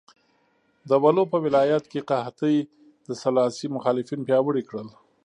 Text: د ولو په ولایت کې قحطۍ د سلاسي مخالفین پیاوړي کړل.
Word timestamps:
د 0.89 0.91
ولو 1.03 1.23
په 1.31 1.37
ولایت 1.45 1.83
کې 1.91 1.99
قحطۍ 2.09 2.57
د 3.07 3.09
سلاسي 3.21 3.67
مخالفین 3.75 4.19
پیاوړي 4.27 4.63
کړل. 4.69 4.87